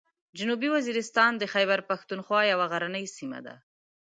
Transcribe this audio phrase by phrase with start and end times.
[0.37, 3.55] جنوبي وزیرستان د خیبر پښتونخوا یوه غرنۍ سیمه ده.